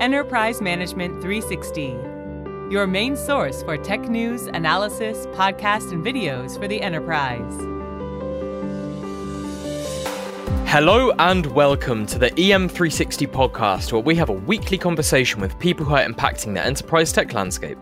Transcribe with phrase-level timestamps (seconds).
[0.00, 1.88] Enterprise Management 360,
[2.72, 7.52] your main source for tech news, analysis, podcasts, and videos for the enterprise.
[10.66, 15.84] Hello and welcome to the EM360 podcast, where we have a weekly conversation with people
[15.84, 17.76] who are impacting the enterprise tech landscape.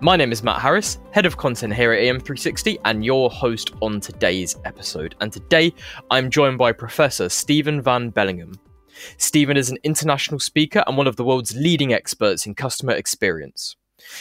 [0.00, 3.98] My name is Matt Harris, head of content here at EM360, and your host on
[3.98, 5.16] today's episode.
[5.20, 5.74] And today
[6.12, 8.56] I'm joined by Professor Steven Van Belleghem.
[9.16, 13.76] Steven is an international speaker and one of the world's leading experts in customer experience.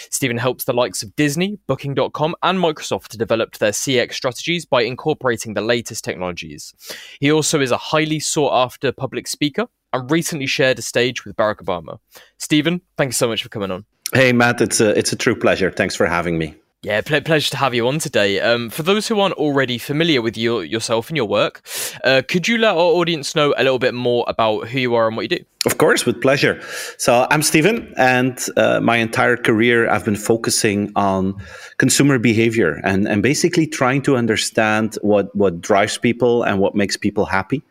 [0.10, 4.84] Steven helps the likes of Disney, Booking.com, and Microsoft to develop their CX strategies by
[4.84, 6.74] incorporating the latest technologies.
[7.20, 11.36] He also is a highly sought after public speaker and recently shared a stage with
[11.36, 12.00] Barack Obama.
[12.38, 13.86] Steven, thank you so much for coming on.
[14.14, 15.72] Hey, Matt, it's a, it's a true pleasure.
[15.72, 16.56] Thanks for having me.
[16.84, 18.42] Yeah, ple- pleasure to have you on today.
[18.42, 21.62] Um, for those who aren't already familiar with your, yourself and your work,
[22.04, 25.08] uh, could you let our audience know a little bit more about who you are
[25.08, 25.46] and what you do?
[25.66, 26.62] Of course, with pleasure.
[26.98, 31.42] So I'm Steven, and uh, my entire career I've been focusing on
[31.78, 36.98] consumer behavior and, and basically trying to understand what, what drives people and what makes
[36.98, 37.64] people happy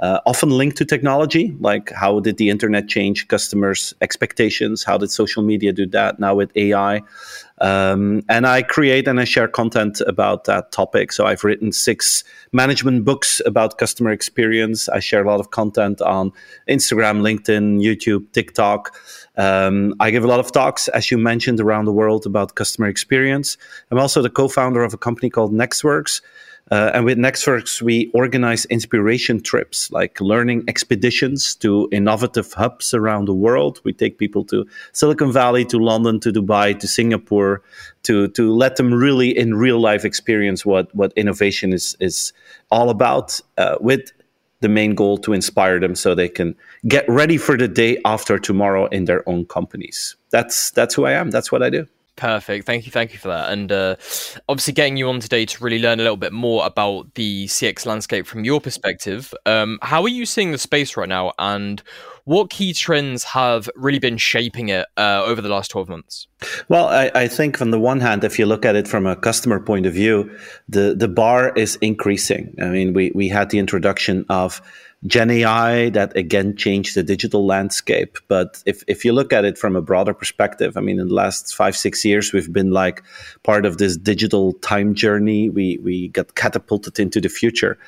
[0.00, 4.84] uh, often linked to technology, like how did the internet change customers' expectations?
[4.84, 7.02] How did social media do that now with AI?
[7.60, 11.10] Um, and I create and I share content about that topic.
[11.10, 14.88] So I've written six management books about customer experience.
[14.88, 16.30] I share a lot of content on
[16.68, 18.96] Instagram, LinkedIn, YouTube, TikTok.
[19.36, 22.86] Um, I give a lot of talks, as you mentioned, around the world about customer
[22.86, 23.56] experience.
[23.90, 26.20] I'm also the co founder of a company called Nexxworks
[26.70, 33.26] uh, and with Nexxworks, we organize inspiration trips, like learning expeditions to innovative hubs around
[33.26, 33.80] the world.
[33.84, 37.62] We take people to Silicon Valley, to London, to Dubai, to Singapore,
[38.02, 42.32] to to let them really in real life experience what what innovation is is
[42.70, 43.40] all about.
[43.56, 44.12] Uh, with
[44.60, 46.54] the main goal to inspire them so they can
[46.88, 50.16] get ready for the day after tomorrow in their own companies.
[50.30, 51.30] That's that's who I am.
[51.30, 51.86] That's what I do.
[52.18, 52.66] Perfect.
[52.66, 52.90] Thank you.
[52.90, 53.52] Thank you for that.
[53.52, 53.94] And uh,
[54.48, 57.86] obviously, getting you on today to really learn a little bit more about the CX
[57.86, 59.32] landscape from your perspective.
[59.46, 61.80] Um, how are you seeing the space right now, and
[62.24, 66.26] what key trends have really been shaping it uh, over the last 12 months?
[66.68, 69.16] Well, I, I, think on the one hand, if you look at it from a
[69.16, 70.30] customer point of view,
[70.68, 72.54] the, the bar is increasing.
[72.60, 74.60] I mean, we, we had the introduction of
[75.06, 78.18] Gen AI that again changed the digital landscape.
[78.26, 81.14] But if, if you look at it from a broader perspective, I mean, in the
[81.14, 83.04] last five, six years, we've been like
[83.44, 85.50] part of this digital time journey.
[85.50, 87.78] We, we got catapulted into the future.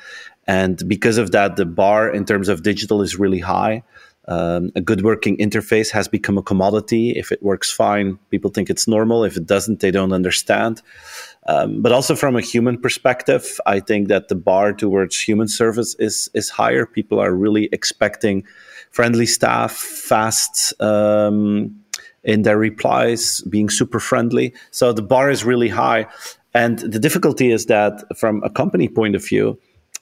[0.47, 3.83] And because of that, the bar in terms of digital is really high.
[4.27, 7.11] Um, a good working interface has become a commodity.
[7.11, 9.23] If it works fine, people think it's normal.
[9.23, 10.81] If it doesn't, they don't understand.
[11.47, 15.95] Um, but also from a human perspective, I think that the bar towards human service
[15.97, 16.85] is is higher.
[16.85, 18.45] People are really expecting
[18.91, 21.75] friendly staff, fast um,
[22.23, 24.53] in their replies, being super friendly.
[24.69, 26.05] So the bar is really high.
[26.53, 29.57] And the difficulty is that from a company point of view,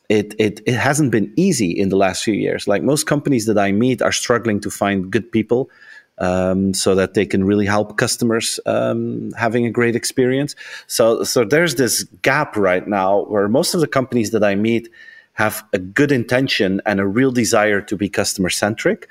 [0.09, 2.67] it, it, it hasn't been easy in the last few years.
[2.67, 5.69] Like most companies that I meet are struggling to find good people
[6.17, 10.55] um, so that they can really help customers um, having a great experience.
[10.87, 14.89] So, so there's this gap right now where most of the companies that I meet
[15.33, 19.07] have a good intention and a real desire to be customer centric.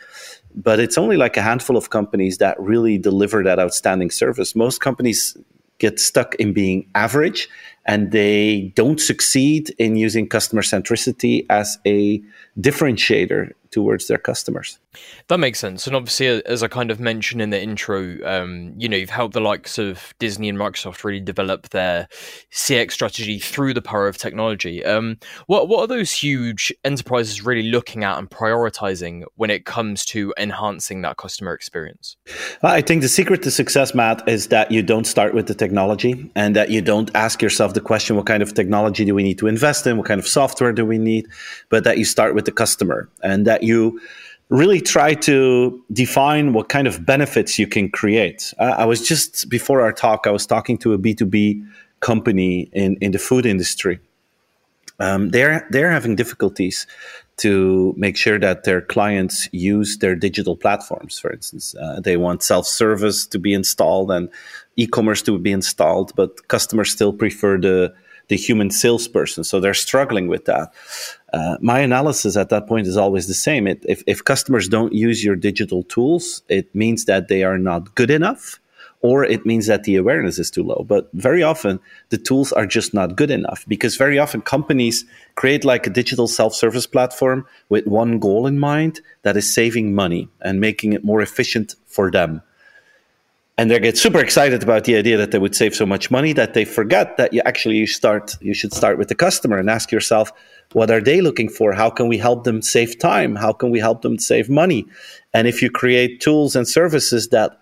[0.55, 4.57] But it's only like a handful of companies that really deliver that outstanding service.
[4.57, 5.37] Most companies
[5.79, 7.49] get stuck in being average
[7.87, 12.23] and they don't succeed in using customer centricity as a
[12.61, 14.79] differentiator towards their customers.
[15.29, 15.87] That makes sense.
[15.87, 19.35] And obviously, as I kind of mentioned in the intro, um, you know, you've helped
[19.35, 22.09] the likes of Disney and Microsoft really develop their
[22.53, 24.85] CX strategy through the power of technology.
[24.85, 30.05] Um, what what are those huge enterprises really looking at and prioritizing when it comes
[30.07, 32.17] to enhancing that customer experience?
[32.63, 36.31] I think the secret to success, Matt, is that you don't start with the technology
[36.35, 39.39] and that you don't ask yourself the question, what kind of technology do we need
[39.39, 39.97] to invest in?
[39.97, 41.27] What kind of software do we need?
[41.69, 44.01] But that you start with the customer and that you
[44.49, 48.55] really try to define what kind of benefits you can create.
[48.59, 51.65] Uh, I was just before our talk, I was talking to a B2B
[52.01, 54.01] company in, in the food industry.
[55.01, 56.87] Um, they're they're having difficulties
[57.37, 61.21] to make sure that their clients use their digital platforms.
[61.21, 64.29] For instance, uh, they want self service to be installed and
[64.77, 67.95] e commerce to be installed, but customers still prefer the
[68.29, 69.45] the human salesperson.
[69.45, 70.73] So they're struggling with that.
[71.33, 73.67] Uh, my analysis at that point is always the same.
[73.67, 77.95] It, if, if customers don't use your digital tools, it means that they are not
[77.95, 78.61] good enough
[79.01, 80.85] or it means that the awareness is too low.
[80.87, 81.79] But very often,
[82.09, 85.05] the tools are just not good enough because very often companies
[85.37, 89.95] create like a digital self service platform with one goal in mind that is saving
[89.95, 92.43] money and making it more efficient for them.
[93.59, 96.33] And they get super excited about the idea that they would save so much money
[96.33, 99.69] that they forget that you actually you start you should start with the customer and
[99.69, 100.31] ask yourself,
[100.75, 101.73] what are they looking for?
[101.73, 103.35] How can we help them save time?
[103.35, 104.87] How can we help them save money?
[105.35, 107.61] And if you create tools and services that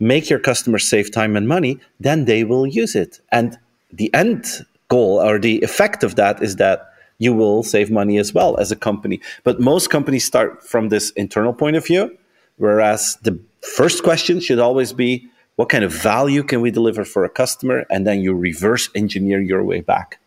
[0.00, 3.20] make your customers save time and money, then they will use it.
[3.30, 3.56] And
[3.92, 8.34] the end goal or the effect of that is that you will save money as
[8.34, 9.20] well as a company.
[9.44, 12.16] But most companies start from this internal point of view,
[12.56, 17.24] whereas the first question should always be what kind of value can we deliver for
[17.24, 17.84] a customer?
[17.90, 20.20] And then you reverse engineer your way back.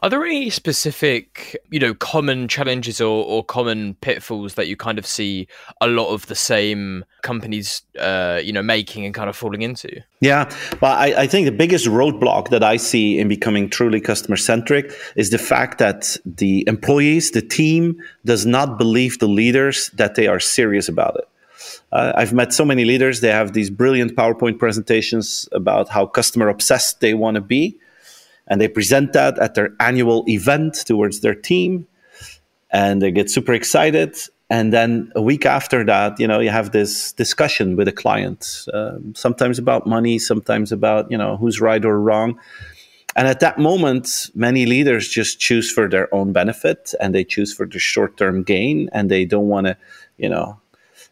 [0.00, 4.98] Are there any specific, you know, common challenges or, or common pitfalls that you kind
[4.98, 5.46] of see
[5.80, 10.02] a lot of the same companies, uh, you know, making and kind of falling into?
[10.20, 14.36] Yeah, well, I, I think the biggest roadblock that I see in becoming truly customer
[14.36, 20.16] centric is the fact that the employees, the team, does not believe the leaders that
[20.16, 21.28] they are serious about it.
[21.90, 26.48] Uh, I've met so many leaders; they have these brilliant PowerPoint presentations about how customer
[26.48, 27.78] obsessed they want to be
[28.46, 31.86] and they present that at their annual event towards their team
[32.70, 34.16] and they get super excited.
[34.50, 38.66] And then a week after that you know you have this discussion with a client
[38.74, 42.38] um, sometimes about money sometimes about you know who's right or wrong.
[43.14, 47.52] And at that moment many leaders just choose for their own benefit and they choose
[47.54, 49.76] for the short-term gain and they don't want to
[50.18, 50.60] you know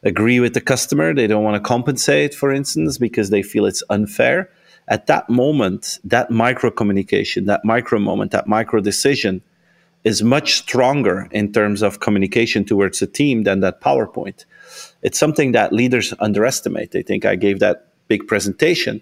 [0.02, 3.82] agree with the customer they don't want to compensate for instance because they feel it's
[3.90, 4.50] unfair
[4.90, 9.40] at that moment, that micro communication, that micro moment, that micro decision
[10.02, 14.44] is much stronger in terms of communication towards a team than that PowerPoint.
[15.02, 16.90] It's something that leaders underestimate.
[16.90, 19.00] They think I gave that big presentation.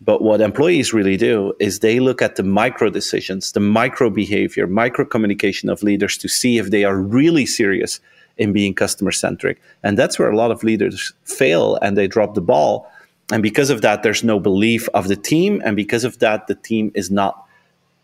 [0.00, 4.66] But what employees really do is they look at the micro decisions, the micro behavior,
[4.66, 8.00] micro communication of leaders to see if they are really serious
[8.38, 9.60] in being customer centric.
[9.82, 12.90] And that's where a lot of leaders fail and they drop the ball
[13.32, 15.60] and because of that, there's no belief of the team.
[15.64, 17.44] And because of that, the team is not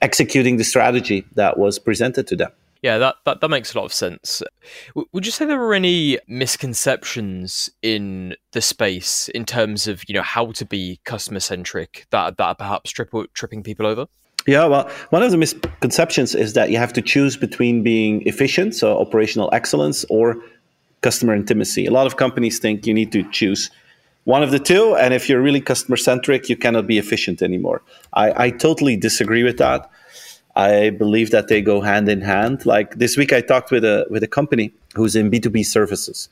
[0.01, 2.51] executing the strategy that was presented to them.
[2.83, 4.43] Yeah, that, that, that makes a lot of sense.
[4.89, 10.15] W- would you say there were any misconceptions in the space in terms of you
[10.17, 14.07] know how to be customer centric that that are perhaps trip, tripping people over?
[14.47, 18.75] Yeah, well, one of the misconceptions is that you have to choose between being efficient,
[18.75, 20.43] so operational excellence, or
[21.01, 21.87] customer intimacy.
[21.87, 23.71] A lot of companies think you need to choose
[24.25, 24.97] one of the two.
[24.97, 27.83] And if you're really customer centric, you cannot be efficient anymore.
[28.15, 29.89] I, I totally disagree with that.
[30.55, 32.67] I believe that they go hand in hand.
[32.67, 35.63] Like this week, I talked with a with a company who's in B two B
[35.63, 36.29] services,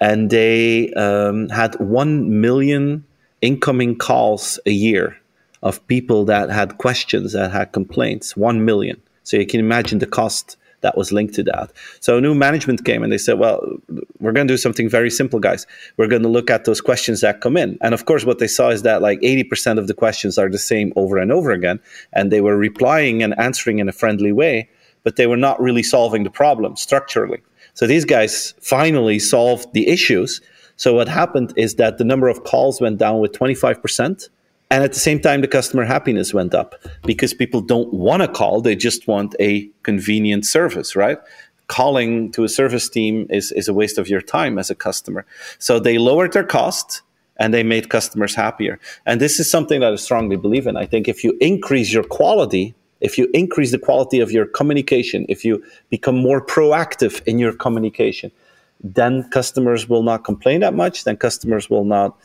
[0.00, 3.04] and they um, had one million
[3.40, 5.16] incoming calls a year
[5.64, 8.36] of people that had questions that had complaints.
[8.36, 9.00] One million.
[9.24, 11.72] So you can imagine the cost that was linked to that.
[12.00, 13.58] So new management came and they said, well,
[14.20, 15.66] we're going to do something very simple, guys.
[15.96, 17.78] We're going to look at those questions that come in.
[17.80, 20.58] And of course, what they saw is that like 80% of the questions are the
[20.58, 21.80] same over and over again.
[22.12, 24.68] And they were replying and answering in a friendly way,
[25.04, 27.42] but they were not really solving the problem structurally.
[27.72, 30.42] So these guys finally solved the issues.
[30.76, 34.28] So what happened is that the number of calls went down with 25%.
[34.70, 38.28] And at the same time, the customer happiness went up because people don't want to
[38.28, 41.18] call, they just want a convenient service, right?
[41.66, 45.26] Calling to a service team is, is a waste of your time as a customer.
[45.58, 47.02] So they lowered their cost
[47.36, 48.78] and they made customers happier.
[49.06, 50.76] And this is something that I strongly believe in.
[50.76, 55.26] I think if you increase your quality, if you increase the quality of your communication,
[55.28, 58.30] if you become more proactive in your communication,
[58.82, 62.16] then customers will not complain that much, then customers will not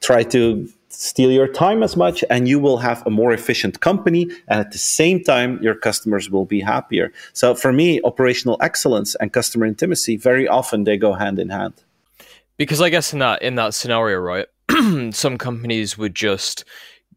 [0.00, 4.24] try to steal your time as much and you will have a more efficient company
[4.48, 7.12] and at the same time your customers will be happier.
[7.32, 11.74] So for me operational excellence and customer intimacy very often they go hand in hand.
[12.56, 14.46] Because i guess in that in that scenario right
[15.14, 16.64] some companies would just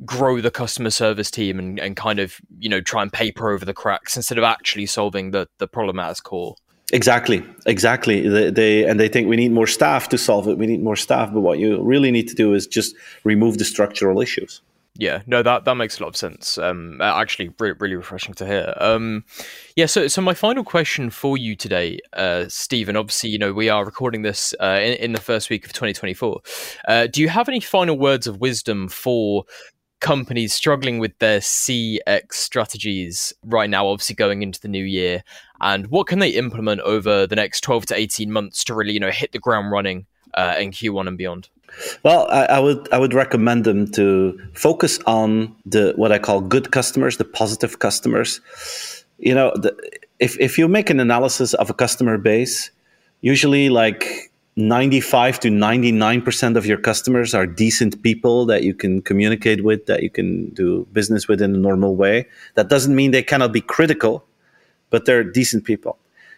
[0.03, 3.63] grow the customer service team and, and kind of you know try and paper over
[3.63, 6.55] the cracks instead of actually solving the the problem at its core
[6.95, 8.25] Exactly, exactly.
[8.25, 10.57] They, they, and they think we need more staff to solve it.
[10.57, 13.65] We need more staff, but what you really need to do is just remove the
[13.65, 14.61] structural issues.
[14.97, 16.57] Yeah, no, that that makes a lot of sense.
[16.57, 18.73] Um, actually, really, really refreshing to hear.
[18.77, 19.25] Um,
[19.75, 22.95] yeah, so so my final question for you today, uh, Steven.
[22.95, 26.39] Obviously, you know we are recording this uh, in, in the first week of 2024.
[26.87, 29.43] Uh, do you have any final words of wisdom for
[30.05, 35.23] companies struggling with their CX strategies right now, obviously going into the new year,
[35.61, 38.99] and what can they implement over the next 12 to 18 months to really, you
[38.99, 41.49] know, hit the ground running uh, in Q1 and beyond?
[42.03, 46.39] Well, I, I, would I would recommend them to focus on the what I call
[46.39, 48.39] good customers, the positive customers.
[49.17, 49.75] You know, the,
[50.19, 52.69] if if you make an analysis of a customer base,
[53.21, 59.65] usually like 95 to 99% of your customers are decent people that you can communicate
[59.65, 62.25] with, that you can do business with in a normal way.
[62.53, 64.25] That doesn't mean they cannot be critical,
[64.91, 65.97] but they're decent people.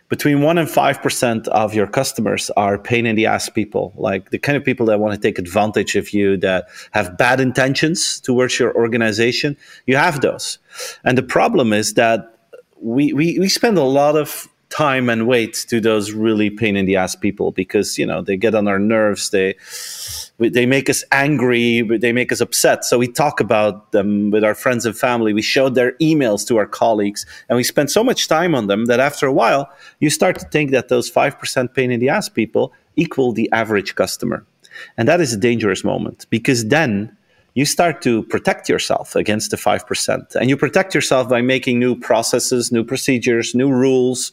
[0.09, 4.39] Between 1 and 5% of your customers are pain in the ass people, like the
[4.39, 8.57] kind of people that want to take advantage of you, that have bad intentions towards
[8.57, 9.55] your organization.
[9.86, 10.57] You have those.
[11.03, 12.33] And the problem is that
[12.79, 16.86] we, we, we spend a lot of time and weight to those really pain in
[16.86, 19.55] the ass people because you know they get on our nerves they
[20.39, 22.86] they make us angry they make us upset.
[22.86, 25.33] So we talk about them with our friends and family.
[25.33, 28.86] We show their emails to our colleagues and we spend so much time on them
[28.86, 29.69] that after a while
[30.00, 33.95] you start to think that those 5% pain in the ass people equal the average
[33.95, 34.45] customer.
[34.97, 37.17] And that is a dangerous moment because then
[37.57, 40.36] you start to protect yourself against the 5%.
[40.36, 44.31] And you protect yourself by making new processes, new procedures, new rules,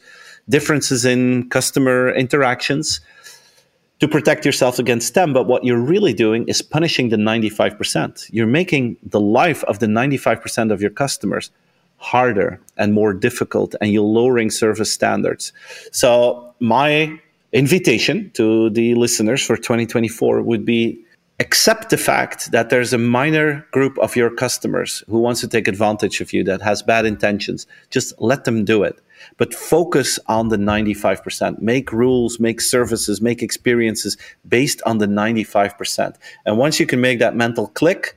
[0.49, 3.01] differences in customer interactions
[4.01, 5.33] to protect yourself against them.
[5.33, 8.29] But what you're really doing is punishing the 95%.
[8.31, 11.51] You're making the life of the 95% of your customers
[11.99, 15.53] harder and more difficult, and you're lowering service standards.
[15.91, 17.19] So, my
[17.53, 21.01] invitation to the listeners for 2024 would be
[21.41, 25.67] accept the fact that there's a minor group of your customers who wants to take
[25.67, 29.01] advantage of you that has bad intentions just let them do it
[29.37, 34.17] but focus on the 95% make rules make services make experiences
[34.49, 36.17] based on the 95%
[36.47, 38.17] and once you can make that mental click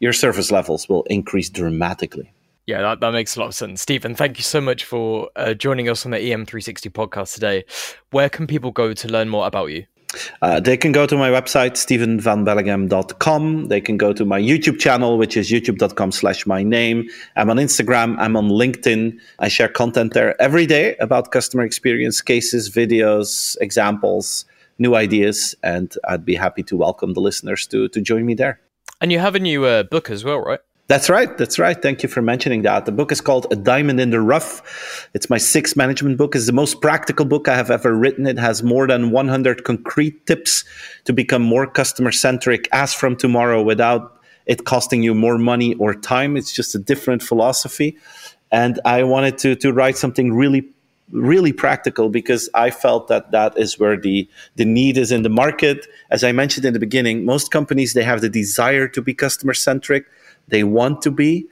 [0.00, 2.32] your service levels will increase dramatically
[2.66, 3.80] yeah, that, that makes a lot of sense.
[3.80, 7.64] Steven, thank you so much for uh, joining us on the EM360 podcast today.
[8.10, 9.86] Where can people go to learn more about you?
[10.42, 13.68] Uh, they can go to my website, stevenvanbelleghem.com.
[13.68, 17.08] They can go to my YouTube channel, which is youtube.com slash my name.
[17.36, 18.16] I'm on Instagram.
[18.18, 19.18] I'm on LinkedIn.
[19.38, 24.44] I share content there every day about customer experience cases, videos, examples,
[24.78, 25.54] new ideas.
[25.62, 28.60] And I'd be happy to welcome the listeners to, to join me there.
[29.00, 30.60] And you have a new uh, book as well, right?
[30.88, 31.36] That's right.
[31.36, 31.80] That's right.
[31.80, 32.86] Thank you for mentioning that.
[32.86, 35.08] The book is called A Diamond in the Rough.
[35.14, 36.36] It's my sixth management book.
[36.36, 38.24] It's the most practical book I have ever written.
[38.24, 40.64] It has more than 100 concrete tips
[41.04, 45.92] to become more customer centric as from tomorrow without it costing you more money or
[45.92, 46.36] time.
[46.36, 47.96] It's just a different philosophy.
[48.52, 50.68] And I wanted to, to write something really
[51.12, 55.28] really practical because I felt that that is where the the need is in the
[55.28, 55.86] market.
[56.10, 59.54] As I mentioned in the beginning, most companies they have the desire to be customer
[59.54, 60.06] centric,
[60.48, 61.46] they want to be,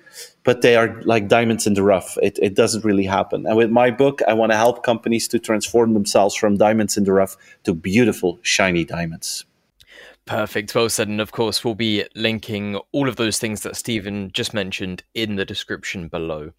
[0.44, 2.16] but they are like diamonds in the rough.
[2.22, 3.46] It, it doesn't really happen.
[3.46, 7.04] And with my book, I want to help companies to transform themselves from diamonds in
[7.04, 9.44] the rough to beautiful, shiny diamonds.
[10.26, 10.74] Perfect.
[10.74, 11.08] Well said.
[11.08, 15.36] And of course, we'll be linking all of those things that Steven just mentioned in
[15.36, 16.52] the description below.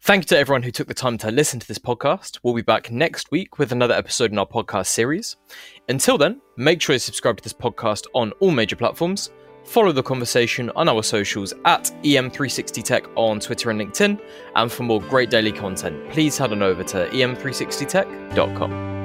[0.00, 2.38] Thank you to everyone who took the time to listen to this podcast.
[2.42, 5.36] We'll be back next week with another episode in our podcast series.
[5.88, 9.30] Until then, make sure you subscribe to this podcast on all major platforms
[9.66, 14.18] Follow the conversation on our socials at EM360Tech on Twitter and LinkedIn.
[14.54, 18.95] And for more great daily content, please head on over to em360tech.com.